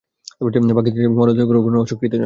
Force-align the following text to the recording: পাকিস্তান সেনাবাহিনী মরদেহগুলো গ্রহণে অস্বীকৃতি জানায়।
পাকিস্তান 0.37 0.63
সেনাবাহিনী 0.63 1.07
মরদেহগুলো 1.17 1.59
গ্রহণে 1.59 1.77
অস্বীকৃতি 1.79 2.07
জানায়। 2.07 2.19